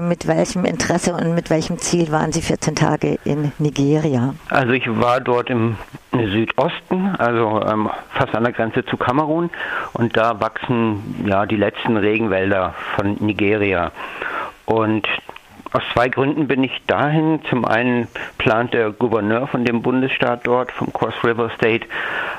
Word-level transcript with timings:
Mit 0.00 0.26
welchem 0.26 0.64
Interesse 0.64 1.12
und 1.12 1.34
mit 1.34 1.50
welchem 1.50 1.76
Ziel 1.76 2.10
waren 2.12 2.32
Sie 2.32 2.40
14 2.40 2.74
Tage 2.74 3.18
in 3.24 3.52
Nigeria? 3.58 4.34
Also 4.48 4.72
ich 4.72 4.88
war 4.88 5.20
dort 5.20 5.50
im 5.50 5.76
Südosten, 6.12 7.14
also 7.18 7.62
ähm, 7.62 7.90
fast 8.14 8.34
an 8.34 8.44
der 8.44 8.54
Grenze 8.54 8.86
zu 8.86 8.96
Kamerun 8.96 9.50
und 9.92 10.16
da 10.16 10.40
wachsen 10.40 11.26
ja 11.26 11.44
die 11.44 11.56
letzten 11.56 11.98
Regenwälder 11.98 12.74
von 12.96 13.16
Nigeria. 13.20 13.92
Und 14.64 15.06
aus 15.72 15.82
zwei 15.92 16.08
Gründen 16.08 16.48
bin 16.48 16.64
ich 16.64 16.82
dahin. 16.86 17.40
Zum 17.50 17.66
einen 17.66 18.08
plant 18.38 18.72
der 18.72 18.92
Gouverneur 18.92 19.46
von 19.46 19.64
dem 19.64 19.82
Bundesstaat 19.82 20.46
dort, 20.46 20.72
vom 20.72 20.92
Cross 20.92 21.14
River 21.22 21.50
State, 21.56 21.86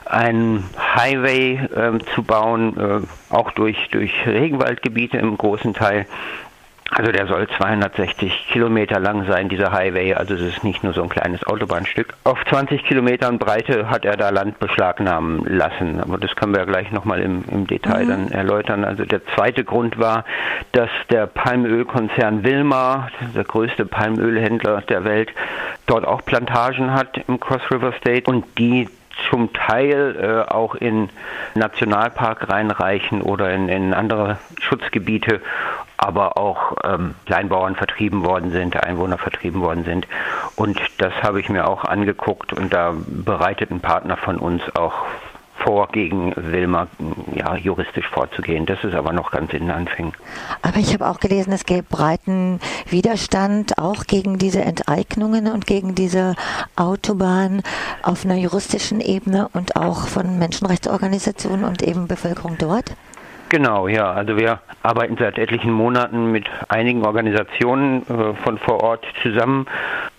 einen 0.06 0.64
Highway 0.96 1.56
äh, 1.56 2.00
zu 2.16 2.24
bauen, 2.24 2.78
äh, 2.78 3.34
auch 3.34 3.52
durch, 3.52 3.78
durch 3.92 4.12
Regenwaldgebiete 4.26 5.18
im 5.18 5.38
großen 5.38 5.74
Teil. 5.74 6.08
Also 6.96 7.12
der 7.12 7.26
soll 7.26 7.48
260 7.48 8.50
Kilometer 8.52 9.00
lang 9.00 9.26
sein, 9.26 9.50
dieser 9.50 9.72
Highway. 9.72 10.14
Also 10.14 10.36
es 10.36 10.42
ist 10.42 10.64
nicht 10.64 10.84
nur 10.84 10.94
so 10.94 11.02
ein 11.02 11.10
kleines 11.10 11.44
Autobahnstück. 11.46 12.14
Auf 12.24 12.38
20 12.46 12.84
Kilometern 12.86 13.40
Breite 13.40 13.90
hat 13.90 14.06
er 14.06 14.16
da 14.16 14.30
Land 14.30 14.60
beschlagnahmen 14.60 15.44
lassen. 15.46 16.00
Aber 16.00 16.20
das 16.20 16.36
können 16.36 16.54
wir 16.54 16.60
ja 16.60 16.66
gleich 16.66 16.92
nochmal 16.92 17.22
im, 17.22 17.44
im 17.50 17.66
Detail 17.66 18.06
mhm. 18.06 18.10
dann 18.10 18.32
erläutern. 18.32 18.86
Also 18.86 19.06
der 19.06 19.26
zweite 19.36 19.64
Grund 19.64 19.98
war, 19.98 20.24
dass 20.74 20.90
der 21.10 21.26
Palmölkonzern 21.26 22.44
Wilmar, 22.44 23.10
der 23.36 23.44
größte 23.44 23.86
Palmölhändler 23.86 24.82
der 24.82 25.04
Welt, 25.04 25.30
dort 25.88 26.06
auch 26.06 26.24
Plantagen 26.24 26.94
hat 26.94 27.20
im 27.28 27.40
Cross 27.40 27.62
River 27.72 27.94
State 27.94 28.30
und 28.30 28.46
die 28.58 28.88
zum 29.30 29.54
Teil 29.54 30.16
äh, 30.48 30.52
auch 30.52 30.76
in 30.76 31.10
Nationalpark 31.56 32.50
reinreichen 32.50 33.22
oder 33.22 33.52
in, 33.52 33.70
in 33.70 33.94
andere 33.94 34.38
Schutzgebiete, 34.60 35.42
aber 35.98 36.38
auch 36.38 36.78
ähm, 36.84 37.16
Kleinbauern 37.26 37.76
vertrieben 37.76 38.26
worden 38.26 38.52
sind, 38.52 38.76
Einwohner 38.76 39.18
vertrieben 39.18 39.62
worden 39.62 39.84
sind. 39.86 40.08
Und 40.56 40.80
das 40.98 41.14
habe 41.24 41.40
ich 41.40 41.50
mir 41.50 41.68
auch 41.68 41.86
angeguckt 41.86 42.54
und 42.54 42.74
da 42.74 42.94
bereitet 43.08 43.72
ein 43.72 43.80
Partner 43.80 44.18
von 44.18 44.38
uns 44.38 44.64
auch 44.76 45.06
vor, 45.64 45.88
gegen 45.92 46.34
Wilma 46.36 46.88
ja, 47.34 47.56
juristisch 47.56 48.08
vorzugehen. 48.10 48.66
Das 48.66 48.84
ist 48.84 48.94
aber 48.94 49.14
noch 49.14 49.32
ganz 49.32 49.54
in 49.54 49.60
den 49.62 49.72
Anfängen. 49.72 50.14
Aber 50.62 50.78
ich 50.78 50.94
habe 50.94 51.08
auch 51.08 51.20
gelesen, 51.20 51.54
es 51.54 51.66
gäbe 51.66 51.84
breiten 51.84 52.60
Widerstand 52.90 53.78
auch 53.78 54.06
gegen 54.06 54.38
diese 54.38 54.62
Enteignungen 54.62 55.48
und 55.48 55.66
gegen 55.66 55.96
diese 55.96 56.36
Autobahn 56.76 57.62
auf 58.02 58.26
einer 58.26 58.36
juristischen 58.36 59.00
Ebene 59.00 59.50
und 59.54 59.76
auch 59.76 60.08
von 60.08 60.38
Menschenrechtsorganisationen 60.40 61.66
und 61.66 61.82
eben 61.82 62.08
Bevölkerung 62.08 62.58
dort. 62.58 62.96
Genau, 63.50 63.88
ja. 63.88 64.12
Also 64.12 64.36
wir 64.38 64.62
arbeiten 64.82 65.16
seit 65.20 65.38
etlichen 65.38 65.72
Monaten 65.72 66.32
mit 66.32 66.46
einigen 66.70 67.06
Organisationen 67.06 68.02
äh, 68.08 68.34
von 68.44 68.58
vor 68.58 68.82
Ort 68.82 69.06
zusammen. 69.22 69.68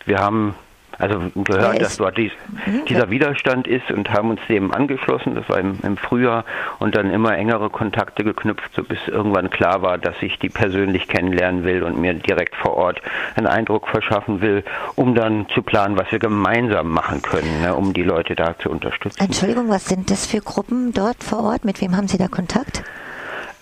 Wir 0.06 0.18
haben 0.18 0.54
also 0.98 1.30
gehört, 1.34 1.80
dass 1.80 1.96
dort 1.96 2.16
dies, 2.16 2.32
mhm. 2.66 2.84
dieser 2.86 3.10
Widerstand 3.10 3.66
ist 3.66 3.90
und 3.90 4.10
haben 4.10 4.30
uns 4.30 4.40
dem 4.48 4.72
angeschlossen. 4.72 5.34
Das 5.34 5.48
war 5.48 5.58
im, 5.58 5.78
im, 5.82 5.96
Frühjahr 5.96 6.44
und 6.78 6.94
dann 6.96 7.10
immer 7.10 7.36
engere 7.36 7.70
Kontakte 7.70 8.24
geknüpft, 8.24 8.74
so 8.74 8.82
bis 8.82 8.98
irgendwann 9.06 9.50
klar 9.50 9.82
war, 9.82 9.98
dass 9.98 10.14
ich 10.20 10.38
die 10.38 10.48
persönlich 10.48 11.08
kennenlernen 11.08 11.64
will 11.64 11.82
und 11.82 11.98
mir 11.98 12.14
direkt 12.14 12.54
vor 12.56 12.74
Ort 12.74 13.02
einen 13.36 13.46
Eindruck 13.46 13.88
verschaffen 13.88 14.40
will, 14.40 14.64
um 14.94 15.14
dann 15.14 15.46
zu 15.48 15.62
planen, 15.62 15.98
was 15.98 16.10
wir 16.12 16.18
gemeinsam 16.18 16.90
machen 16.90 17.22
können, 17.22 17.62
ne, 17.62 17.74
um 17.74 17.92
die 17.92 18.02
Leute 18.02 18.34
da 18.34 18.58
zu 18.58 18.70
unterstützen. 18.70 19.18
Entschuldigung, 19.20 19.68
was 19.68 19.86
sind 19.86 20.10
das 20.10 20.26
für 20.26 20.40
Gruppen 20.40 20.92
dort 20.92 21.22
vor 21.22 21.44
Ort? 21.44 21.64
Mit 21.64 21.80
wem 21.80 21.96
haben 21.96 22.08
Sie 22.08 22.18
da 22.18 22.28
Kontakt? 22.28 22.82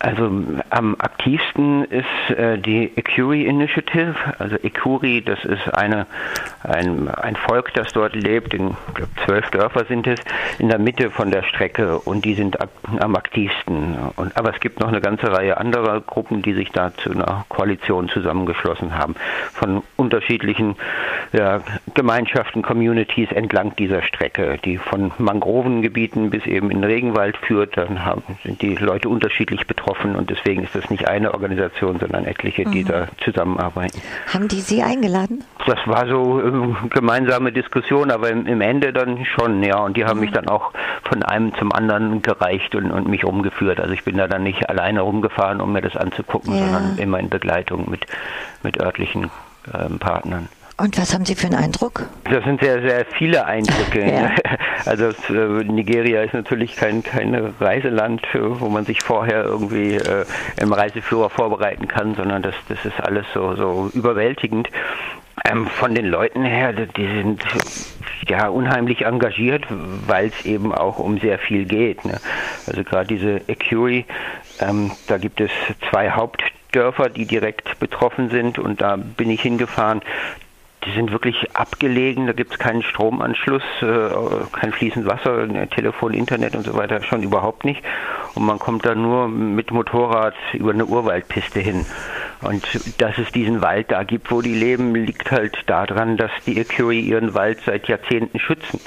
Also 0.03 0.29
am 0.69 0.95
aktivsten 0.99 1.85
ist 1.85 2.37
äh, 2.37 2.57
die 2.57 2.91
Ecuri 2.97 3.45
Initiative. 3.45 4.13
Also 4.37 4.57
Ecuri, 4.57 5.21
das 5.21 5.45
ist 5.45 5.73
eine, 5.73 6.07
ein, 6.61 7.07
ein 7.07 7.37
Volk, 7.37 7.73
das 7.73 7.93
dort 7.93 8.13
lebt. 8.13 8.53
In 8.53 8.75
glaub, 8.95 9.07
zwölf 9.25 9.49
Dörfer 9.51 9.85
sind 9.85 10.05
es 10.05 10.19
in 10.59 10.67
der 10.67 10.77
Mitte 10.77 11.09
von 11.09 11.31
der 11.31 11.43
Strecke 11.43 11.99
und 11.99 12.25
die 12.25 12.33
sind 12.33 12.59
ak 12.59 12.67
am 12.99 13.15
aktivsten. 13.15 13.95
Und, 14.17 14.35
aber 14.35 14.53
es 14.53 14.59
gibt 14.59 14.81
noch 14.81 14.89
eine 14.89 14.99
ganze 14.99 15.31
Reihe 15.31 15.55
anderer 15.55 16.01
Gruppen, 16.01 16.41
die 16.41 16.53
sich 16.53 16.69
da 16.73 16.93
zu 16.93 17.11
einer 17.11 17.45
Koalition 17.47 18.09
zusammengeschlossen 18.09 18.97
haben. 18.97 19.15
Von 19.53 19.83
unterschiedlichen 19.95 20.75
ja, 21.31 21.61
Gemeinschaften, 21.93 22.61
Communities 22.61 23.31
entlang 23.31 23.73
dieser 23.77 24.01
Strecke, 24.01 24.57
die 24.65 24.77
von 24.77 25.13
Mangrovengebieten 25.17 26.29
bis 26.29 26.45
eben 26.45 26.71
in 26.71 26.83
Regenwald 26.83 27.37
führt. 27.37 27.77
Dann 27.77 28.03
haben, 28.03 28.21
sind 28.43 28.61
die 28.61 28.75
Leute 28.75 29.07
unterschiedlich 29.07 29.65
betroffen 29.65 29.92
betroffen 29.93 30.15
und 30.15 30.29
deswegen 30.29 30.63
ist 30.63 30.75
das 30.75 30.89
nicht 30.89 31.07
eine 31.07 31.33
Organisation, 31.33 31.99
sondern 31.99 32.25
etliche, 32.25 32.65
die 32.65 32.83
mhm. 32.83 32.87
da 32.87 33.07
zusammenarbeiten. 33.23 34.01
Haben 34.33 34.47
die 34.47 34.61
Sie 34.61 34.83
eingeladen? 34.83 35.43
Das 35.65 35.79
war 35.85 36.07
so 36.07 36.41
äh, 36.41 36.89
gemeinsame 36.89 37.51
Diskussion, 37.51 38.11
aber 38.11 38.29
im, 38.29 38.45
im, 38.47 38.61
Ende 38.61 38.93
dann 38.93 39.25
schon, 39.25 39.63
ja. 39.63 39.77
Und 39.77 39.97
die 39.97 40.05
haben 40.05 40.17
mhm. 40.17 40.25
mich 40.25 40.31
dann 40.31 40.47
auch 40.47 40.71
von 41.03 41.23
einem 41.23 41.53
zum 41.55 41.71
anderen 41.71 42.21
gereicht 42.21 42.75
und, 42.75 42.91
und, 42.91 43.07
mich 43.07 43.23
rumgeführt. 43.23 43.79
Also 43.79 43.93
ich 43.93 44.03
bin 44.03 44.17
da 44.17 44.27
dann 44.27 44.43
nicht 44.43 44.69
alleine 44.69 45.01
rumgefahren, 45.01 45.61
um 45.61 45.73
mir 45.73 45.81
das 45.81 45.95
anzugucken, 45.95 46.55
ja. 46.55 46.65
sondern 46.65 46.97
immer 46.97 47.19
in 47.19 47.29
Begleitung 47.29 47.89
mit, 47.89 48.05
mit 48.63 48.81
örtlichen 48.81 49.29
ähm, 49.73 49.99
Partnern. 49.99 50.49
Und 50.77 50.97
was 50.97 51.13
haben 51.13 51.23
Sie 51.25 51.35
für 51.35 51.47
einen 51.47 51.55
Eindruck? 51.55 52.07
Das 52.25 52.43
sind 52.43 52.61
sehr, 52.61 52.81
sehr 52.81 53.05
viele 53.17 53.45
Eindrücke. 53.45 54.05
ja. 54.11 54.31
Also 54.85 55.11
äh, 55.33 55.63
Nigeria 55.63 56.23
ist 56.23 56.33
natürlich 56.33 56.75
kein, 56.75 57.03
kein 57.03 57.33
Reiseland, 57.61 58.21
wo 58.33 58.67
man 58.67 58.83
sich 58.83 59.01
vorher 59.01 59.45
irgendwie 59.45 59.95
äh, 59.95 60.25
im 60.59 60.73
Reiseführer 60.73 61.29
vorbereiten 61.29 61.87
kann, 61.87 62.15
sondern 62.15 62.41
das, 62.41 62.55
das 62.67 62.83
ist 62.83 62.99
alles 62.99 63.25
so, 63.33 63.55
so 63.55 63.89
überwältigend. 63.93 64.67
Ähm, 65.45 65.67
von 65.67 65.95
den 65.95 66.07
Leuten 66.07 66.43
her, 66.43 66.73
die 66.73 67.07
sind 67.07 67.41
ja 68.27 68.49
unheimlich 68.49 69.05
engagiert, 69.05 69.65
weil 69.69 70.27
es 70.27 70.45
eben 70.45 70.73
auch 70.73 70.99
um 70.99 71.17
sehr 71.19 71.39
viel 71.39 71.65
geht. 71.65 72.03
Ne? 72.03 72.19
Also 72.67 72.83
gerade 72.83 73.07
diese 73.07 73.47
Ecurie, 73.47 74.05
ähm, 74.59 74.91
da 75.07 75.17
gibt 75.17 75.39
es 75.39 75.51
zwei 75.89 76.11
Hauptdörfer, 76.11 77.09
die 77.09 77.25
direkt 77.25 77.79
betroffen 77.79 78.29
sind 78.29 78.59
und 78.59 78.81
da 78.81 78.97
bin 78.97 79.29
ich 79.29 79.41
hingefahren 79.41 80.01
die 80.85 80.91
sind 80.91 81.11
wirklich 81.11 81.55
abgelegen, 81.55 82.27
da 82.27 82.33
gibt 82.33 82.53
es 82.53 82.59
keinen 82.59 82.83
Stromanschluss, 82.83 83.63
äh, 83.81 84.09
kein 84.51 84.73
fließend 84.73 85.05
Wasser, 85.05 85.47
Telefon, 85.69 86.13
Internet 86.13 86.55
und 86.55 86.65
so 86.65 86.75
weiter, 86.75 87.01
schon 87.03 87.23
überhaupt 87.23 87.63
nicht. 87.63 87.81
Und 88.35 88.45
man 88.45 88.59
kommt 88.59 88.85
da 88.85 88.95
nur 88.95 89.27
mit 89.27 89.71
Motorrad 89.71 90.33
über 90.53 90.71
eine 90.71 90.85
Urwaldpiste 90.85 91.59
hin. 91.59 91.85
Und 92.41 92.65
dass 92.97 93.17
es 93.17 93.31
diesen 93.31 93.61
Wald 93.61 93.91
da 93.91 94.03
gibt, 94.03 94.31
wo 94.31 94.41
die 94.41 94.53
leben, 94.53 94.95
liegt 94.95 95.31
halt 95.31 95.57
daran, 95.67 96.17
dass 96.17 96.31
die 96.45 96.59
Ecurie 96.59 96.99
ihren 96.99 97.33
Wald 97.33 97.59
seit 97.65 97.87
Jahrzehnten 97.87 98.39
schützen. 98.39 98.79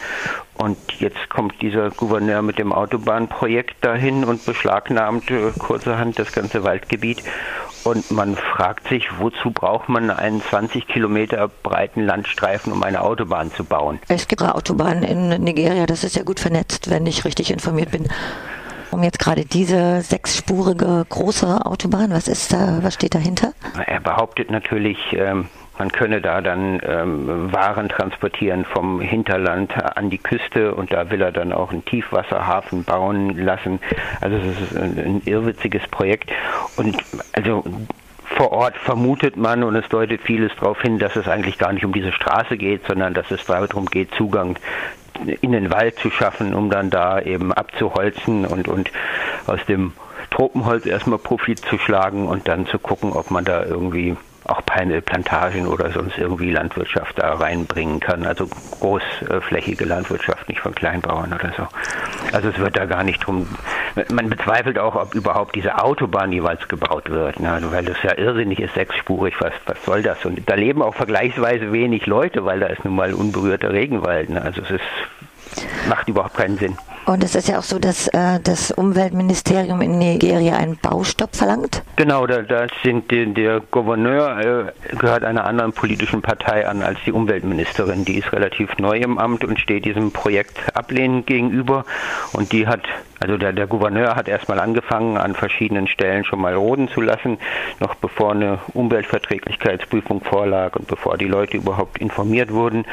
Und 0.54 0.78
jetzt 0.98 1.28
kommt 1.28 1.60
dieser 1.60 1.90
Gouverneur 1.90 2.42
mit 2.42 2.58
dem 2.58 2.72
Autobahnprojekt 2.72 3.84
dahin 3.84 4.24
und 4.24 4.44
beschlagnahmt 4.44 5.30
äh, 5.30 5.52
kurzerhand 5.58 6.18
das 6.18 6.32
ganze 6.32 6.64
Waldgebiet. 6.64 7.22
Und 7.86 8.10
man 8.10 8.34
fragt 8.34 8.88
sich, 8.88 9.20
wozu 9.20 9.52
braucht 9.52 9.88
man 9.88 10.10
einen 10.10 10.42
20 10.42 10.88
Kilometer 10.88 11.46
breiten 11.46 12.02
Landstreifen, 12.04 12.72
um 12.72 12.82
eine 12.82 13.00
Autobahn 13.00 13.52
zu 13.52 13.62
bauen? 13.62 14.00
Es 14.08 14.26
gibt 14.26 14.42
Autobahnen 14.42 15.04
in 15.04 15.28
Nigeria, 15.44 15.86
das 15.86 16.02
ist 16.02 16.16
ja 16.16 16.24
gut 16.24 16.40
vernetzt, 16.40 16.90
wenn 16.90 17.06
ich 17.06 17.24
richtig 17.24 17.52
informiert 17.52 17.92
bin. 17.92 18.08
Um 18.90 19.04
jetzt 19.04 19.20
gerade 19.20 19.44
diese 19.44 20.02
sechsspurige 20.02 21.06
große 21.08 21.64
Autobahn, 21.64 22.10
was 22.10 22.26
ist 22.26 22.52
da, 22.52 22.80
was 22.82 22.94
steht 22.94 23.14
dahinter? 23.14 23.52
Er 23.86 24.00
behauptet 24.00 24.50
natürlich, 24.50 24.98
ähm, 25.12 25.48
man 25.78 25.92
könne 25.92 26.20
da 26.20 26.40
dann 26.40 26.80
ähm, 26.84 27.52
Waren 27.52 27.88
transportieren 27.88 28.64
vom 28.64 29.00
Hinterland 29.00 29.74
an 29.96 30.10
die 30.10 30.18
Küste 30.18 30.74
und 30.74 30.92
da 30.92 31.10
will 31.10 31.20
er 31.20 31.32
dann 31.32 31.52
auch 31.52 31.70
einen 31.70 31.84
Tiefwasserhafen 31.84 32.84
bauen 32.84 33.36
lassen. 33.36 33.80
Also 34.20 34.36
es 34.36 34.60
ist 34.60 34.76
ein, 34.76 34.98
ein 34.98 35.22
irrwitziges 35.24 35.86
Projekt 35.88 36.30
und 36.76 36.96
also 37.32 37.64
vor 38.24 38.52
Ort 38.52 38.76
vermutet 38.76 39.36
man 39.36 39.62
und 39.62 39.76
es 39.76 39.88
deutet 39.88 40.20
vieles 40.20 40.52
darauf 40.58 40.80
hin, 40.82 40.98
dass 40.98 41.16
es 41.16 41.28
eigentlich 41.28 41.58
gar 41.58 41.72
nicht 41.72 41.84
um 41.84 41.92
diese 41.92 42.12
Straße 42.12 42.56
geht, 42.56 42.86
sondern 42.86 43.14
dass 43.14 43.30
es 43.30 43.44
darum 43.44 43.86
geht, 43.86 44.12
Zugang 44.14 44.58
in 45.40 45.52
den 45.52 45.70
Wald 45.70 45.98
zu 45.98 46.10
schaffen, 46.10 46.54
um 46.54 46.68
dann 46.68 46.90
da 46.90 47.20
eben 47.20 47.52
abzuholzen 47.52 48.44
und, 48.44 48.68
und 48.68 48.90
aus 49.46 49.64
dem 49.66 49.92
Tropenholz 50.30 50.84
erstmal 50.84 51.18
Profit 51.18 51.60
zu 51.60 51.78
schlagen 51.78 52.28
und 52.28 52.48
dann 52.48 52.66
zu 52.66 52.78
gucken, 52.78 53.12
ob 53.12 53.30
man 53.30 53.44
da 53.44 53.64
irgendwie 53.64 54.16
auch 54.48 54.64
Palmölplantagen 54.64 55.66
oder 55.66 55.90
sonst 55.90 56.18
irgendwie 56.18 56.50
Landwirtschaft 56.50 57.18
da 57.18 57.34
reinbringen 57.34 58.00
kann. 58.00 58.24
Also 58.24 58.48
großflächige 58.80 59.84
Landwirtschaft, 59.84 60.48
nicht 60.48 60.60
von 60.60 60.74
Kleinbauern 60.74 61.32
oder 61.32 61.52
so. 61.56 61.66
Also 62.32 62.48
es 62.48 62.58
wird 62.58 62.76
da 62.76 62.84
gar 62.84 63.02
nicht 63.02 63.18
drum. 63.26 63.48
Man 64.10 64.28
bezweifelt 64.28 64.78
auch, 64.78 64.94
ob 64.94 65.14
überhaupt 65.14 65.54
diese 65.54 65.78
Autobahn 65.82 66.32
jeweils 66.32 66.68
gebaut 66.68 67.10
wird, 67.10 67.40
ne? 67.40 67.60
weil 67.70 67.84
das 67.84 67.96
ja 68.02 68.16
irrsinnig 68.16 68.60
ist, 68.60 68.74
sechsspurig, 68.74 69.34
was, 69.40 69.52
was 69.66 69.84
soll 69.84 70.02
das? 70.02 70.24
Und 70.24 70.48
da 70.48 70.54
leben 70.54 70.82
auch 70.82 70.94
vergleichsweise 70.94 71.72
wenig 71.72 72.06
Leute, 72.06 72.44
weil 72.44 72.60
da 72.60 72.66
ist 72.66 72.84
nun 72.84 72.94
mal 72.94 73.14
unberührter 73.14 73.72
Regenwald. 73.72 74.30
Ne? 74.30 74.42
Also 74.42 74.62
es 74.62 74.70
ist, 74.70 75.66
macht 75.88 76.08
überhaupt 76.08 76.36
keinen 76.36 76.58
Sinn. 76.58 76.76
Und 77.06 77.22
es 77.22 77.36
ist 77.36 77.46
ja 77.46 77.60
auch 77.60 77.62
so, 77.62 77.78
dass 77.78 78.08
äh, 78.08 78.40
das 78.42 78.72
Umweltministerium 78.72 79.80
in 79.80 79.96
Nigeria 79.96 80.56
einen 80.56 80.76
Baustopp 80.76 81.36
verlangt? 81.36 81.84
Genau, 81.94 82.26
da, 82.26 82.42
da 82.42 82.66
sind 82.82 83.12
die, 83.12 83.32
der 83.32 83.60
Gouverneur 83.70 84.72
äh, 84.90 84.96
gehört 84.96 85.22
einer 85.22 85.44
anderen 85.44 85.72
politischen 85.72 86.20
Partei 86.20 86.66
an 86.66 86.82
als 86.82 86.98
die 87.06 87.12
Umweltministerin. 87.12 88.04
Die 88.04 88.18
ist 88.18 88.32
relativ 88.32 88.76
neu 88.78 88.98
im 88.98 89.18
Amt 89.18 89.44
und 89.44 89.60
steht 89.60 89.84
diesem 89.84 90.10
Projekt 90.10 90.58
ablehnend 90.76 91.28
gegenüber. 91.28 91.84
Und 92.32 92.50
die 92.50 92.66
hat 92.66 92.82
also 93.18 93.38
der, 93.38 93.52
der 93.52 93.66
Gouverneur 93.66 94.14
hat 94.14 94.28
erstmal 94.28 94.60
angefangen, 94.60 95.16
an 95.16 95.34
verschiedenen 95.34 95.88
Stellen 95.88 96.24
schon 96.24 96.40
mal 96.40 96.54
roden 96.54 96.88
zu 96.88 97.00
lassen, 97.00 97.38
noch 97.80 97.94
bevor 97.94 98.32
eine 98.32 98.58
Umweltverträglichkeitsprüfung 98.74 100.22
vorlag 100.22 100.76
und 100.76 100.86
bevor 100.86 101.16
die 101.16 101.26
Leute 101.26 101.56
überhaupt 101.56 101.98
informiert 101.98 102.52
wurden. 102.52 102.84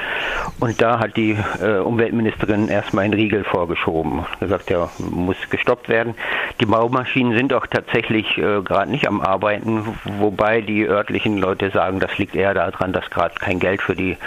Und 0.60 0.82
da 0.82 1.00
hat 1.00 1.18
die 1.18 1.38
äh, 1.62 1.80
Umweltministerin 1.80 2.70
erstmal 2.70 3.06
einen 3.06 3.14
Riegel 3.14 3.44
vorgeschoben, 3.44 4.03
gesagt, 4.40 4.70
der 4.70 4.90
muss 4.98 5.38
gestoppt 5.50 5.90
werden. 5.90 6.16
Die 6.60 6.66
Baumaschinen 6.66 7.36
sind 7.38 7.54
auch 7.54 7.68
tatsächlich 7.68 8.38
äh, 8.38 8.62
gerade 8.62 8.92
nicht 8.92 9.08
am 9.08 9.22
Arbeiten, 9.22 9.98
wobei 10.20 10.62
die 10.62 10.84
örtlichen 10.84 11.38
Leute 11.38 11.72
sagen, 11.72 12.00
das 12.00 12.18
liegt 12.18 12.36
eher 12.36 12.54
daran, 12.54 12.94
dass 12.94 13.10
gerade 13.10 13.36
kein 13.36 13.60
Geld 13.60 13.82
für 13.82 13.96
die 13.96 14.18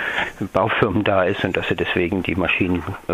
Baufirmen 0.53 1.05
da 1.05 1.25
ist 1.25 1.45
und 1.45 1.57
dass 1.57 1.69
sie 1.69 1.77
deswegen 1.77 2.23
die 2.23 2.35
Maschinen 2.35 2.83
äh, 3.09 3.13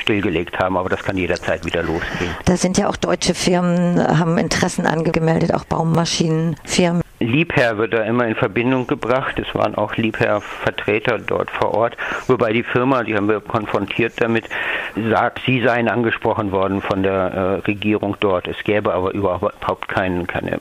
stillgelegt 0.00 0.58
haben. 0.58 0.76
Aber 0.76 0.88
das 0.88 1.02
kann 1.02 1.16
jederzeit 1.16 1.64
wieder 1.64 1.82
losgehen. 1.82 2.30
Da 2.44 2.56
sind 2.56 2.78
ja 2.78 2.88
auch 2.88 2.96
deutsche 2.96 3.34
Firmen, 3.34 3.98
haben 4.18 4.38
Interessen 4.38 4.86
angemeldet, 4.86 5.54
auch 5.54 5.64
Baumaschinenfirmen. 5.64 7.02
Liebherr 7.20 7.78
wird 7.78 7.94
da 7.94 8.02
immer 8.02 8.26
in 8.26 8.34
Verbindung 8.34 8.86
gebracht. 8.86 9.38
Es 9.38 9.54
waren 9.54 9.74
auch 9.74 9.96
Liebherr-Vertreter 9.96 11.18
dort 11.18 11.50
vor 11.50 11.74
Ort. 11.74 11.96
Wobei 12.26 12.52
die 12.52 12.62
Firma, 12.62 13.02
die 13.04 13.16
haben 13.16 13.28
wir 13.28 13.40
konfrontiert 13.40 14.14
damit, 14.20 14.48
sagt, 14.96 15.40
sie 15.46 15.62
seien 15.62 15.88
angesprochen 15.88 16.52
worden 16.52 16.82
von 16.82 17.02
der 17.02 17.12
äh, 17.12 17.38
Regierung 17.66 18.16
dort. 18.20 18.48
Es 18.48 18.62
gäbe 18.64 18.92
aber 18.92 19.12
überhaupt 19.14 19.88
keinen 19.88 20.26
keine, 20.26 20.58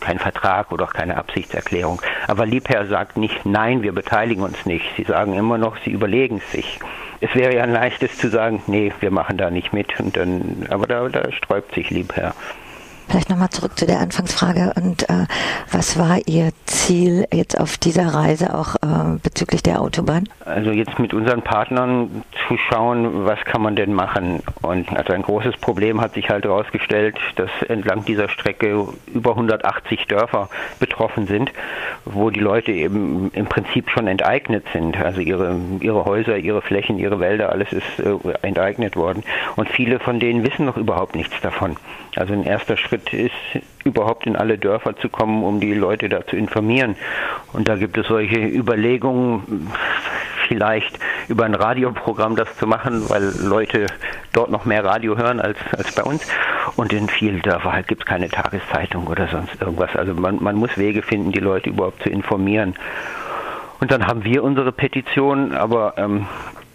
kein 0.00 0.18
Vertrag 0.18 0.72
oder 0.72 0.86
keine 0.86 1.16
Absichtserklärung. 1.16 2.02
Aber 2.26 2.44
Liebherr 2.44 2.86
sagt 2.86 3.16
nicht, 3.16 3.46
nein, 3.46 3.82
wir 3.82 3.92
beteiligen 3.92 4.42
uns 4.42 4.66
nicht. 4.66 4.84
Sie 4.96 5.04
sagen 5.04 5.34
immer 5.34 5.58
noch, 5.58 5.76
sie 5.84 5.90
überlegen 5.90 6.38
es 6.38 6.52
sich 6.52 6.80
es 7.20 7.34
wäre 7.34 7.54
ja 7.54 7.64
ein 7.64 7.72
leichtes 7.72 8.16
zu 8.16 8.28
sagen, 8.28 8.62
nee, 8.66 8.92
wir 9.00 9.10
machen 9.10 9.38
da 9.38 9.50
nicht 9.50 9.72
mit. 9.72 9.98
Und 9.98 10.16
dann, 10.16 10.66
aber 10.70 10.86
da, 10.86 11.08
da 11.08 11.32
sträubt 11.32 11.74
sich 11.74 11.90
Liebherr. 11.90 12.34
Vielleicht 13.08 13.30
nochmal 13.30 13.48
zurück 13.48 13.78
zu 13.78 13.86
der 13.86 14.00
Anfangsfrage. 14.00 14.74
Und 14.76 15.08
äh, 15.08 15.26
was 15.72 15.98
war 15.98 16.18
Ihr 16.26 16.50
Ziel 16.66 17.26
jetzt 17.32 17.58
auf 17.58 17.78
dieser 17.78 18.14
Reise 18.14 18.54
auch 18.54 18.74
äh, 18.76 19.18
bezüglich 19.22 19.62
der 19.62 19.80
Autobahn? 19.80 20.28
Also 20.44 20.72
jetzt 20.72 20.98
mit 20.98 21.14
unseren 21.14 21.40
Partnern 21.40 22.22
zu 22.46 22.58
schauen, 22.68 23.24
was 23.24 23.38
kann 23.46 23.62
man 23.62 23.76
denn 23.76 23.94
machen. 23.94 24.42
Und 24.60 24.94
also 24.94 25.14
ein 25.14 25.22
großes 25.22 25.56
Problem 25.56 26.00
hat 26.00 26.14
sich 26.14 26.28
halt 26.28 26.44
herausgestellt, 26.44 27.16
dass 27.36 27.50
entlang 27.68 28.04
dieser 28.04 28.28
Strecke 28.28 28.88
über 29.06 29.30
180 29.30 30.06
Dörfer 30.06 30.50
betroffen 30.78 31.26
sind, 31.26 31.50
wo 32.04 32.28
die 32.28 32.40
Leute 32.40 32.72
eben 32.72 33.30
im 33.32 33.46
Prinzip 33.46 33.90
schon 33.90 34.06
enteignet 34.06 34.64
sind. 34.72 34.98
Also 34.98 35.20
ihre, 35.20 35.56
ihre 35.80 36.04
Häuser, 36.04 36.36
ihre 36.36 36.60
Flächen, 36.60 36.98
ihre 36.98 37.20
Wälder, 37.20 37.52
alles 37.52 37.72
ist 37.72 38.00
äh, 38.00 38.16
enteignet 38.42 38.96
worden. 38.96 39.22
Und 39.56 39.70
viele 39.70 39.98
von 39.98 40.20
denen 40.20 40.44
wissen 40.44 40.66
noch 40.66 40.76
überhaupt 40.76 41.14
nichts 41.14 41.40
davon. 41.40 41.76
Also 42.16 42.32
ein 42.32 42.42
erster 42.42 42.76
Schritt 42.76 42.97
ist, 43.12 43.32
überhaupt 43.84 44.26
in 44.26 44.36
alle 44.36 44.58
Dörfer 44.58 44.96
zu 44.96 45.08
kommen, 45.08 45.42
um 45.42 45.60
die 45.60 45.74
Leute 45.74 46.08
da 46.08 46.26
zu 46.26 46.36
informieren. 46.36 46.96
Und 47.52 47.68
da 47.68 47.76
gibt 47.76 47.96
es 47.96 48.06
solche 48.06 48.38
Überlegungen, 48.38 49.68
vielleicht 50.48 50.98
über 51.28 51.44
ein 51.44 51.54
Radioprogramm 51.54 52.36
das 52.36 52.56
zu 52.56 52.66
machen, 52.66 53.08
weil 53.08 53.32
Leute 53.42 53.86
dort 54.32 54.50
noch 54.50 54.64
mehr 54.64 54.84
Radio 54.84 55.16
hören 55.16 55.40
als, 55.40 55.58
als 55.76 55.94
bei 55.94 56.02
uns. 56.02 56.26
Und 56.76 56.92
in 56.92 57.08
vielen 57.08 57.42
Dörfern 57.42 57.72
halt 57.72 57.88
gibt 57.88 58.02
es 58.02 58.06
keine 58.06 58.28
Tageszeitung 58.28 59.06
oder 59.06 59.28
sonst 59.28 59.60
irgendwas. 59.60 59.94
Also 59.94 60.14
man, 60.14 60.42
man 60.42 60.56
muss 60.56 60.76
Wege 60.76 61.02
finden, 61.02 61.32
die 61.32 61.40
Leute 61.40 61.70
überhaupt 61.70 62.02
zu 62.02 62.08
informieren. 62.08 62.74
Und 63.80 63.92
dann 63.92 64.06
haben 64.06 64.24
wir 64.24 64.42
unsere 64.42 64.72
Petition, 64.72 65.54
aber 65.54 65.94
ähm, 65.98 66.26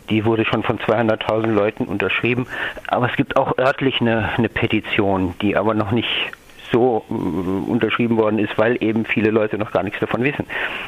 die 0.09 0.25
wurde 0.25 0.45
schon 0.45 0.63
von 0.63 0.79
200.000 0.79 1.47
Leuten 1.47 1.85
unterschrieben. 1.85 2.47
Aber 2.87 3.09
es 3.09 3.15
gibt 3.15 3.35
auch 3.35 3.57
örtlich 3.57 4.01
eine, 4.01 4.29
eine 4.37 4.49
Petition, 4.49 5.35
die 5.41 5.55
aber 5.55 5.73
noch 5.73 5.91
nicht 5.91 6.09
so 6.71 7.03
äh, 7.09 7.13
unterschrieben 7.13 8.17
worden 8.17 8.39
ist, 8.39 8.57
weil 8.57 8.81
eben 8.83 9.05
viele 9.05 9.29
Leute 9.29 9.57
noch 9.57 9.71
gar 9.71 9.83
nichts 9.83 9.99
davon 9.99 10.23
wissen. 10.23 10.45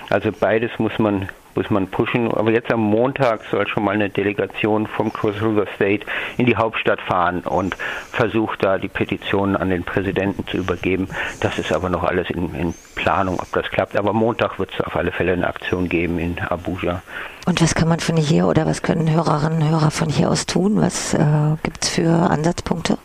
Also 0.10 0.32
beides 0.32 0.72
muss 0.80 0.98
man 1.00 1.30
muss 1.56 1.70
man 1.70 1.88
pushen. 1.88 2.32
Aber 2.32 2.52
jetzt 2.52 2.72
am 2.72 2.82
Montag 2.82 3.42
soll 3.50 3.68
schon 3.68 3.84
mal 3.84 3.92
eine 3.92 4.10
Delegation 4.10 4.88
vom 4.88 5.12
Cross 5.12 5.42
River 5.42 5.66
State 5.76 6.06
in 6.38 6.46
die 6.46 6.56
Hauptstadt 6.56 7.02
fahren 7.02 7.42
und 7.42 7.76
versucht 8.12 8.64
da 8.64 8.78
die 8.78 8.88
Petitionen 8.88 9.56
an 9.56 9.70
den 9.70 9.84
Präsidenten 9.84 10.46
zu 10.48 10.58
übergeben. 10.58 11.08
Das 11.40 11.58
ist 11.60 11.72
aber 11.72 11.90
noch 11.90 12.04
alles 12.04 12.30
in, 12.30 12.54
in 12.56 12.74
Planung, 12.96 13.40
ob 13.40 13.52
das 13.54 13.70
klappt. 13.70 13.98
Aber 13.98 14.14
Montag 14.14 14.60
wird 14.60 14.72
es 14.74 14.82
auf 14.82 14.96
alle 14.96 15.12
Fälle 15.12 15.34
eine 15.34 15.48
Aktion 15.48 15.90
geben 15.90 16.20
in 16.20 16.40
Abuja. 16.40 17.02
Und 17.46 17.62
was 17.62 17.76
kann 17.76 17.88
man 17.88 18.00
von 18.00 18.18
hier 18.18 18.48
oder 18.48 18.66
was 18.66 18.82
können 18.82 19.10
Hörerinnen 19.10 19.62
und 19.62 19.70
Hörer 19.70 19.92
von 19.92 20.10
hier 20.10 20.30
aus 20.30 20.46
tun? 20.46 20.82
Was 20.82 21.14
äh, 21.14 21.20
gibt 21.64 21.84
es 21.84 21.90
für 21.90 22.10
Ansatzpunkte? 22.10 22.98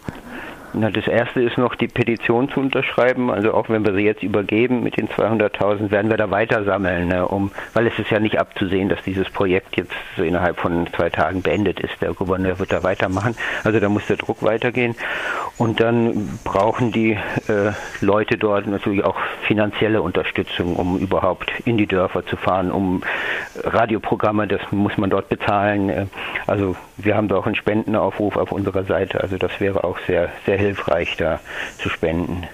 Na, 0.72 0.90
das 0.90 1.08
erste 1.08 1.42
ist 1.42 1.58
noch 1.58 1.74
die 1.74 1.88
Petition 1.88 2.48
zu 2.48 2.60
unterschreiben. 2.60 3.30
Also 3.30 3.54
auch 3.54 3.68
wenn 3.68 3.84
wir 3.84 3.94
sie 3.94 4.04
jetzt 4.04 4.22
übergeben 4.22 4.82
mit 4.82 4.96
den 4.96 5.08
200.000, 5.08 5.90
werden 5.90 6.10
wir 6.10 6.16
da 6.16 6.30
weiter 6.30 6.64
sammeln, 6.64 7.08
ne, 7.08 7.26
um, 7.26 7.50
weil 7.74 7.86
es 7.86 7.98
ist 7.98 8.10
ja 8.10 8.20
nicht 8.20 8.38
abzusehen, 8.38 8.88
dass 8.88 9.02
dieses 9.02 9.28
Projekt 9.30 9.76
jetzt 9.76 9.92
so 10.16 10.22
innerhalb 10.22 10.58
von 10.58 10.86
zwei 10.94 11.10
Tagen 11.10 11.42
beendet 11.42 11.80
ist. 11.80 12.00
Der 12.00 12.14
Gouverneur 12.14 12.58
wird 12.58 12.72
da 12.72 12.82
weitermachen. 12.82 13.34
Also 13.64 13.80
da 13.80 13.88
muss 13.88 14.06
der 14.06 14.16
Druck 14.16 14.42
weitergehen. 14.42 14.94
Und 15.58 15.80
dann 15.80 16.38
brauchen 16.44 16.92
die 16.92 17.12
äh, 17.12 17.72
Leute 18.00 18.38
dort 18.38 18.66
natürlich 18.66 19.04
auch 19.04 19.16
finanzielle 19.42 20.02
Unterstützung, 20.02 20.76
um 20.76 20.98
überhaupt 20.98 21.52
in 21.64 21.76
die 21.76 21.86
Dörfer 21.86 22.24
zu 22.24 22.36
fahren, 22.36 22.70
um 22.70 23.02
Radioprogramme, 23.62 24.46
das 24.46 24.60
muss 24.70 24.96
man 24.96 25.10
dort 25.10 25.28
bezahlen. 25.28 25.90
Äh, 25.90 26.06
also 26.46 26.76
wir 26.96 27.16
haben 27.16 27.28
da 27.28 27.36
auch 27.36 27.46
einen 27.46 27.56
Spendenaufruf 27.56 28.36
auf 28.36 28.52
unserer 28.52 28.84
Seite. 28.84 29.20
Also 29.20 29.36
das 29.36 29.60
wäre 29.60 29.84
auch 29.84 29.98
sehr, 30.06 30.30
sehr 30.46 30.59
hilfreich, 30.60 31.16
da 31.16 31.40
zu 31.78 31.88
spenden. 31.88 32.46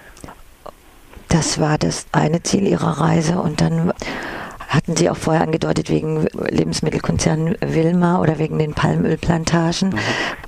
Das 1.28 1.60
war 1.60 1.76
das 1.76 2.06
eine 2.12 2.42
Ziel 2.42 2.66
Ihrer 2.66 3.00
Reise 3.00 3.38
und 3.38 3.60
dann 3.60 3.92
hatten 4.68 4.96
Sie 4.96 5.10
auch 5.10 5.16
vorher 5.16 5.42
angedeutet, 5.42 5.90
wegen 5.90 6.26
Lebensmittelkonzern 6.48 7.56
Wilma 7.60 8.20
oder 8.20 8.38
wegen 8.38 8.58
den 8.58 8.74
Palmölplantagen. 8.74 9.90
Mhm. 9.90 9.98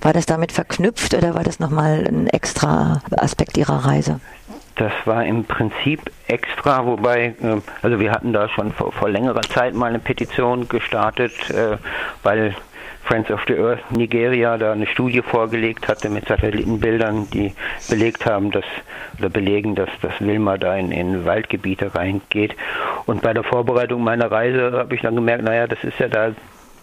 War 0.01 0.13
das 0.13 0.27
damit 0.27 0.53
verknüpft 0.53 1.15
oder 1.15 1.35
war 1.35 1.45
das 1.45 1.61
nochmal 1.61 2.05
ein 2.07 2.27
extra 2.29 3.03
Aspekt 3.17 3.57
Ihrer 3.57 3.85
Reise? 3.85 4.21
Das 4.77 4.93
war 5.07 5.25
im 5.25 5.45
Prinzip 5.45 6.11
extra, 6.29 6.87
wobei, 6.87 7.35
äh, 7.43 7.61
also 7.83 7.99
wir 7.99 8.13
hatten 8.13 8.33
da 8.33 8.49
schon 8.49 8.73
vor, 8.73 8.93
vor 8.93 9.09
längerer 9.09 9.43
Zeit 9.43 9.75
mal 9.75 9.89
eine 9.89 9.99
Petition 9.99 10.69
gestartet, 10.69 11.33
äh, 11.50 11.79
weil 12.23 12.55
Friends 13.09 13.31
of 13.31 13.41
the 13.49 13.55
Earth 13.55 13.91
Nigeria 13.91 14.59
da 14.59 14.73
eine 14.73 14.87
Studie 14.87 15.23
vorgelegt 15.23 15.88
hatte 15.88 16.11
mit 16.11 16.29
Satellitenbildern, 16.29 17.29
die 17.31 17.55
belegt 17.88 18.27
haben, 18.27 18.50
dass 18.50 18.65
oder 19.19 19.31
belegen, 19.31 19.75
dass 19.75 19.88
das 20.03 20.12
Wilma 20.21 20.59
da 20.59 20.77
in, 20.77 20.93
in 20.93 21.25
Waldgebiete 21.25 21.95
reingeht. 21.95 22.55
Und 23.07 23.23
bei 23.23 23.33
der 23.33 23.45
Vorbereitung 23.45 24.05
meiner 24.05 24.31
Reise 24.31 24.73
habe 24.73 24.95
ich 24.95 25.00
dann 25.00 25.15
gemerkt, 25.15 25.43
naja, 25.43 25.67
das 25.67 25.83
ist 25.85 25.99
ja 25.99 26.09
da 26.09 26.33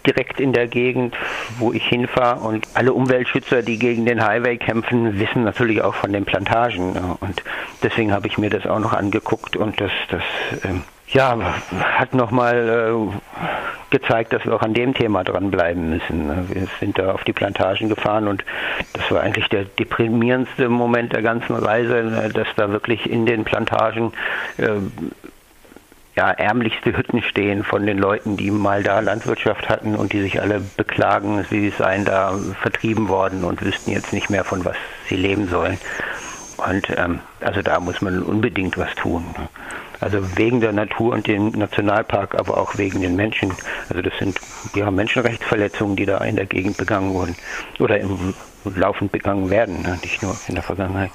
direkt 0.05 0.39
in 0.39 0.51
der 0.51 0.67
Gegend, 0.67 1.15
wo 1.59 1.71
ich 1.71 1.85
hinfahre. 1.85 2.39
Und 2.39 2.67
alle 2.73 2.93
Umweltschützer, 2.93 3.61
die 3.61 3.77
gegen 3.77 4.05
den 4.05 4.25
Highway 4.25 4.57
kämpfen, 4.57 5.19
wissen 5.19 5.43
natürlich 5.43 5.81
auch 5.81 5.95
von 5.95 6.11
den 6.11 6.25
Plantagen. 6.25 6.95
Und 7.19 7.43
deswegen 7.83 8.11
habe 8.11 8.27
ich 8.27 8.37
mir 8.37 8.49
das 8.49 8.65
auch 8.65 8.79
noch 8.79 8.93
angeguckt 8.93 9.55
und 9.55 9.79
das, 9.79 9.91
das 10.09 10.23
ähm, 10.63 10.83
ja, 11.09 11.37
hat 11.81 12.13
nochmal 12.13 12.89
äh, 12.91 13.84
gezeigt, 13.99 14.33
dass 14.33 14.43
wir 14.45 14.53
auch 14.53 14.61
an 14.61 14.73
dem 14.73 14.93
Thema 14.93 15.23
dranbleiben 15.23 15.89
müssen. 15.89 16.49
Wir 16.53 16.67
sind 16.79 16.99
da 16.99 17.13
auf 17.13 17.23
die 17.23 17.31
Plantagen 17.31 17.87
gefahren 17.87 18.27
und 18.27 18.43
das 18.93 19.09
war 19.09 19.21
eigentlich 19.21 19.47
der 19.47 19.63
deprimierendste 19.63 20.67
Moment 20.67 21.13
der 21.13 21.21
ganzen 21.21 21.55
Reise, 21.55 22.29
dass 22.33 22.47
da 22.57 22.69
wirklich 22.71 23.09
in 23.09 23.25
den 23.25 23.45
Plantagen 23.45 24.11
äh, 24.57 24.79
ja, 26.15 26.31
ärmlichste 26.31 26.95
Hütten 26.97 27.21
stehen 27.23 27.63
von 27.63 27.85
den 27.85 27.97
Leuten, 27.97 28.37
die 28.37 28.51
mal 28.51 28.83
da 28.83 28.99
Landwirtschaft 28.99 29.69
hatten 29.69 29.95
und 29.95 30.13
die 30.13 30.21
sich 30.21 30.41
alle 30.41 30.61
beklagen, 30.75 31.45
sie 31.49 31.69
seien 31.69 32.05
da 32.05 32.37
vertrieben 32.61 33.07
worden 33.07 33.43
und 33.43 33.63
wüssten 33.63 33.91
jetzt 33.91 34.13
nicht 34.13 34.29
mehr, 34.29 34.43
von 34.43 34.63
was 34.65 34.75
sie 35.07 35.15
leben 35.15 35.47
sollen. 35.47 35.77
Und 36.57 36.87
ähm, 36.97 37.19
also 37.41 37.61
da 37.61 37.79
muss 37.79 38.01
man 38.01 38.23
unbedingt 38.23 38.77
was 38.77 38.93
tun. 38.95 39.25
Also 39.99 40.37
wegen 40.37 40.61
der 40.61 40.73
Natur 40.73 41.13
und 41.13 41.27
dem 41.27 41.49
Nationalpark, 41.49 42.35
aber 42.35 42.57
auch 42.57 42.77
wegen 42.77 43.01
den 43.01 43.15
Menschen. 43.15 43.51
Also 43.89 44.01
das 44.01 44.13
sind 44.19 44.39
ja 44.75 44.91
Menschenrechtsverletzungen, 44.91 45.95
die 45.95 46.05
da 46.05 46.17
in 46.19 46.35
der 46.35 46.45
Gegend 46.45 46.77
begangen 46.77 47.13
wurden 47.13 47.35
oder 47.79 47.99
im, 47.99 48.33
laufend 48.75 49.11
begangen 49.11 49.49
werden, 49.49 49.81
ne? 49.81 49.97
nicht 50.01 50.21
nur 50.21 50.35
in 50.47 50.55
der 50.55 50.63
Vergangenheit. 50.63 51.11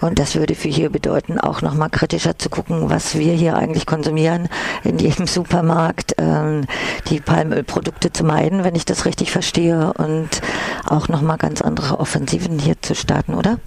Und 0.00 0.18
das 0.18 0.36
würde 0.36 0.54
für 0.54 0.68
hier 0.68 0.90
bedeuten, 0.90 1.40
auch 1.40 1.60
nochmal 1.60 1.90
kritischer 1.90 2.38
zu 2.38 2.50
gucken, 2.50 2.88
was 2.88 3.18
wir 3.18 3.32
hier 3.32 3.56
eigentlich 3.56 3.84
konsumieren, 3.84 4.48
in 4.84 4.98
jedem 4.98 5.26
Supermarkt 5.26 6.14
ähm, 6.18 6.66
die 7.08 7.20
Palmölprodukte 7.20 8.12
zu 8.12 8.24
meiden, 8.24 8.64
wenn 8.64 8.76
ich 8.76 8.84
das 8.84 9.06
richtig 9.06 9.32
verstehe, 9.32 9.92
und 9.94 10.40
auch 10.86 11.08
nochmal 11.08 11.36
ganz 11.36 11.62
andere 11.62 11.98
Offensiven 11.98 12.58
hier 12.58 12.80
zu 12.80 12.94
starten, 12.94 13.34
oder? 13.34 13.58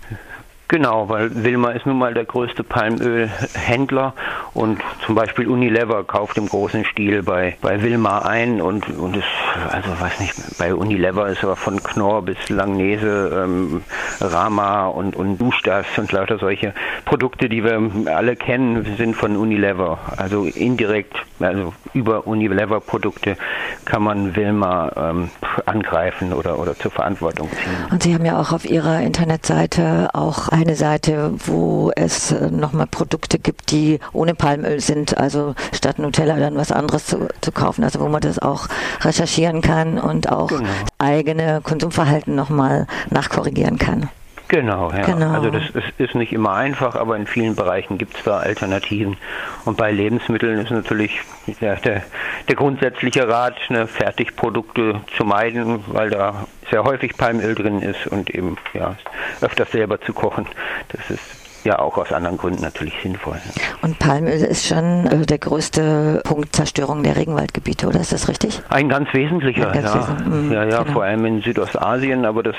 Genau, 0.71 1.09
weil 1.09 1.43
Wilma 1.43 1.71
ist 1.71 1.85
nun 1.85 1.99
mal 1.99 2.13
der 2.13 2.23
größte 2.23 2.63
Palmölhändler 2.63 4.13
und 4.53 4.79
zum 5.05 5.15
Beispiel 5.15 5.49
Unilever 5.49 6.05
kauft 6.05 6.37
im 6.37 6.47
großen 6.47 6.85
Stil 6.85 7.23
bei, 7.23 7.57
bei 7.61 7.83
Wilma 7.83 8.19
ein 8.19 8.61
und, 8.61 8.87
und 8.87 9.17
es, 9.17 9.25
also 9.69 9.89
weiß 9.99 10.21
nicht, 10.21 10.33
bei 10.57 10.73
Unilever 10.73 11.27
ist 11.27 11.43
aber 11.43 11.57
von 11.57 11.83
Knorr 11.83 12.21
bis 12.21 12.37
Langnese, 12.47 13.43
ähm, 13.43 13.83
Rama 14.21 14.87
und, 14.87 15.17
und 15.17 15.39
Duschdas 15.39 15.85
und 15.97 16.09
lauter 16.13 16.37
solche 16.37 16.73
Produkte, 17.03 17.49
die 17.49 17.65
wir 17.65 17.91
alle 18.05 18.37
kennen, 18.37 18.95
sind 18.95 19.17
von 19.17 19.35
Unilever. 19.35 19.99
Also 20.15 20.45
indirekt, 20.45 21.17
also 21.43 21.73
über 21.93 22.27
Unilever-Produkte 22.27 23.37
kann 23.85 24.03
man 24.03 24.35
Wilma 24.35 24.91
ähm, 24.95 25.29
angreifen 25.65 26.33
oder, 26.33 26.59
oder 26.59 26.77
zur 26.77 26.91
Verantwortung 26.91 27.49
ziehen. 27.49 27.91
Und 27.91 28.03
Sie 28.03 28.13
haben 28.13 28.25
ja 28.25 28.39
auch 28.39 28.51
auf 28.51 28.65
Ihrer 28.65 29.01
Internetseite 29.01 30.09
auch 30.13 30.47
eine 30.47 30.75
Seite, 30.75 31.33
wo 31.45 31.91
es 31.95 32.31
äh, 32.31 32.49
nochmal 32.49 32.87
Produkte 32.87 33.39
gibt, 33.39 33.71
die 33.71 33.99
ohne 34.13 34.35
Palmöl 34.35 34.79
sind, 34.79 35.17
also 35.17 35.55
statt 35.73 35.99
Nutella 35.99 36.37
dann 36.37 36.55
was 36.55 36.71
anderes 36.71 37.05
zu, 37.05 37.27
zu 37.41 37.51
kaufen, 37.51 37.83
also 37.83 37.99
wo 37.99 38.07
man 38.07 38.21
das 38.21 38.39
auch 38.39 38.67
recherchieren 39.01 39.61
kann 39.61 39.99
und 39.99 40.31
auch 40.31 40.49
genau. 40.49 40.69
eigene 40.97 41.61
Konsumverhalten 41.61 42.35
nochmal 42.35 42.87
nachkorrigieren 43.09 43.77
kann. 43.77 44.09
Genau, 44.51 44.91
ja. 44.91 45.03
Genau. 45.03 45.31
Also 45.31 45.49
das 45.49 45.63
ist, 45.69 45.97
ist, 45.97 46.13
nicht 46.13 46.33
immer 46.33 46.51
einfach, 46.51 46.95
aber 46.95 47.15
in 47.15 47.25
vielen 47.25 47.55
Bereichen 47.55 47.97
gibt 47.97 48.17
es 48.17 48.23
da 48.23 48.39
Alternativen. 48.39 49.15
Und 49.63 49.77
bei 49.77 49.93
Lebensmitteln 49.93 50.59
ist 50.59 50.71
natürlich 50.71 51.21
ja, 51.61 51.75
der, 51.75 52.03
der 52.49 52.55
grundsätzliche 52.57 53.29
Rat, 53.29 53.55
ne, 53.69 53.87
Fertigprodukte 53.87 54.99
zu 55.15 55.23
meiden, 55.23 55.85
weil 55.87 56.09
da 56.09 56.47
sehr 56.69 56.83
häufig 56.83 57.15
Palmöl 57.15 57.55
drin 57.55 57.81
ist 57.81 58.07
und 58.07 58.29
eben 58.29 58.57
ja 58.73 58.97
öfters 59.39 59.71
selber 59.71 60.01
zu 60.01 60.11
kochen. 60.11 60.45
Das 60.89 61.09
ist 61.09 61.40
ja 61.63 61.79
auch 61.79 61.97
aus 61.97 62.11
anderen 62.11 62.37
Gründen 62.37 62.61
natürlich 62.61 62.93
sinnvoll. 63.01 63.37
Und 63.81 63.99
Palmöl 63.99 64.33
ist 64.33 64.65
schon 64.65 65.07
äh, 65.07 65.25
der 65.25 65.37
größte 65.37 66.21
Punkt 66.23 66.55
Zerstörung 66.55 67.03
der 67.03 67.15
Regenwaldgebiete, 67.15 67.87
oder 67.87 67.99
ist 67.99 68.11
das 68.11 68.27
richtig? 68.27 68.61
Ein 68.69 68.89
ganz 68.89 69.13
wesentlicher, 69.13 69.71
Ein 69.71 69.81
ganz 69.81 69.93
ja. 69.93 70.01
Wesentlich. 70.01 70.27
Mhm, 70.27 70.51
ja, 70.51 70.63
ja, 70.63 70.83
genau. 70.83 70.93
vor 70.93 71.03
allem 71.03 71.25
in 71.25 71.41
Südostasien, 71.41 72.25
aber 72.25 72.43
das 72.43 72.55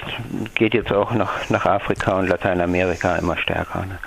geht 0.55 0.75
jetzt 0.75 0.93
auch 0.93 1.13
nach, 1.13 1.49
nach 1.49 1.67
Afrika 1.67 2.19
und 2.19 2.29
Lateinamerika 2.29 3.17
immer 3.17 3.37
stärker. 3.37 3.81
Ne? 3.81 3.99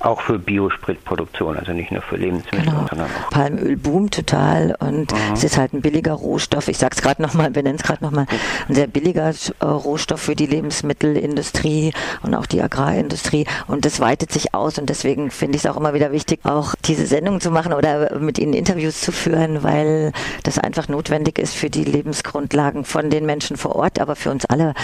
Auch 0.00 0.20
für 0.20 0.38
Biospritproduktion, 0.38 1.56
also 1.56 1.72
nicht 1.72 1.90
nur 1.90 2.02
für 2.02 2.16
Lebensmittel, 2.16 2.66
genau. 2.66 2.86
sondern 2.88 3.08
auch. 3.08 3.30
Palmöl 3.30 3.76
boomt 3.76 4.14
total 4.14 4.76
und 4.78 5.12
mhm. 5.12 5.32
es 5.32 5.42
ist 5.42 5.58
halt 5.58 5.72
ein 5.72 5.80
billiger 5.80 6.12
Rohstoff. 6.12 6.68
Ich 6.68 6.78
sage 6.78 6.94
es 6.96 7.02
gerade 7.02 7.20
nochmal, 7.20 7.50
benennen 7.50 7.78
es 7.78 7.82
gerade 7.82 8.04
nochmal. 8.04 8.26
Ein 8.68 8.74
sehr 8.74 8.86
billiger 8.86 9.30
äh, 9.30 9.64
Rohstoff 9.64 10.20
für 10.20 10.36
die 10.36 10.46
Lebensmittelindustrie 10.46 11.92
und 12.22 12.34
auch 12.34 12.46
die 12.46 12.62
Agrarindustrie. 12.62 13.46
Und 13.66 13.84
das 13.84 13.98
weitet 13.98 14.32
sich 14.32 14.54
aus 14.54 14.78
und 14.78 14.88
deswegen 14.88 15.30
finde 15.30 15.56
ich 15.56 15.64
es 15.64 15.70
auch 15.70 15.76
immer 15.76 15.94
wieder 15.94 16.12
wichtig, 16.12 16.40
auch 16.44 16.74
diese 16.84 17.06
Sendung 17.06 17.40
zu 17.40 17.50
machen 17.50 17.72
oder 17.72 18.18
mit 18.18 18.38
Ihnen 18.38 18.52
Interviews 18.52 19.00
zu 19.00 19.10
führen, 19.10 19.62
weil 19.62 20.12
das 20.44 20.58
einfach 20.58 20.88
notwendig 20.88 21.38
ist 21.38 21.54
für 21.54 21.70
die 21.70 21.84
Lebensgrundlagen 21.84 22.84
von 22.84 23.10
den 23.10 23.26
Menschen 23.26 23.56
vor 23.56 23.74
Ort, 23.74 24.00
aber 24.00 24.14
für 24.14 24.30
uns 24.30 24.44
alle 24.44 24.74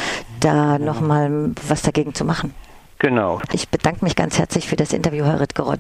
da 0.41 0.79
nochmal 0.79 1.53
was 1.69 1.83
dagegen 1.83 2.15
zu 2.15 2.25
machen. 2.25 2.53
Genau. 3.05 3.39
Ich 3.53 3.69
bedanke 3.69 4.03
mich 4.03 4.17
ganz 4.17 4.39
herzlich 4.39 4.67
für 4.67 4.77
das 4.77 4.95
Interview, 4.95 5.27
Herr 5.27 5.39
Rittgerott. 5.39 5.73